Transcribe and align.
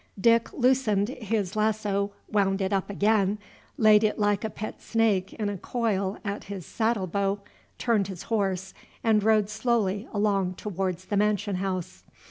Dick 0.19 0.51
loosened 0.51 1.09
his 1.09 1.55
lasso, 1.55 2.09
wound 2.27 2.59
it 2.59 2.73
up 2.73 2.89
again, 2.89 3.37
laid 3.77 4.03
it 4.03 4.17
like 4.17 4.43
a 4.43 4.49
pet 4.49 4.81
snake 4.81 5.31
in 5.33 5.47
a 5.47 5.59
coil 5.59 6.17
at 6.25 6.45
his 6.45 6.65
saddle 6.65 7.05
bow, 7.05 7.37
turned 7.77 8.07
his 8.07 8.23
horse, 8.23 8.73
and 9.03 9.21
rode 9.21 9.47
slowly 9.47 10.07
along 10.11 10.55
towards 10.55 11.05
the 11.05 11.17
mansion 11.17 11.57
house. 11.57 12.03